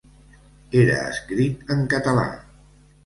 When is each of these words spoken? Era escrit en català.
Era 0.79 0.95
escrit 1.09 1.71
en 1.77 1.85
català. 1.93 2.25